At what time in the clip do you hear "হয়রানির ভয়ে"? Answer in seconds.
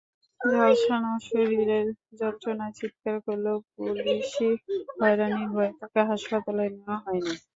4.93-5.71